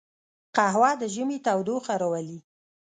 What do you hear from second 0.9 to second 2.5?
د ژمي تودوخه راولي